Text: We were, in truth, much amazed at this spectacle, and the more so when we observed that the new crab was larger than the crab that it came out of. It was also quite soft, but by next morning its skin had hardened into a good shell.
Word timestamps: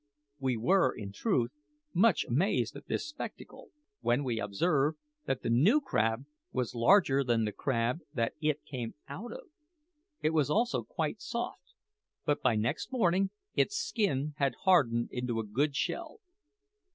We 0.39 0.57
were, 0.57 0.91
in 0.91 1.11
truth, 1.11 1.51
much 1.93 2.25
amazed 2.25 2.75
at 2.75 2.87
this 2.87 3.07
spectacle, 3.07 3.69
and 3.69 3.69
the 3.69 3.73
more 3.73 3.73
so 3.75 3.97
when 4.07 4.23
we 4.23 4.39
observed 4.39 4.97
that 5.27 5.43
the 5.43 5.51
new 5.51 5.79
crab 5.79 6.25
was 6.51 6.73
larger 6.73 7.23
than 7.23 7.45
the 7.45 7.51
crab 7.51 7.99
that 8.11 8.33
it 8.41 8.65
came 8.65 8.95
out 9.07 9.31
of. 9.31 9.43
It 10.23 10.31
was 10.31 10.49
also 10.49 10.81
quite 10.81 11.21
soft, 11.21 11.75
but 12.25 12.41
by 12.41 12.55
next 12.55 12.91
morning 12.91 13.29
its 13.53 13.77
skin 13.77 14.33
had 14.37 14.55
hardened 14.63 15.09
into 15.11 15.39
a 15.39 15.45
good 15.45 15.75
shell. 15.75 16.19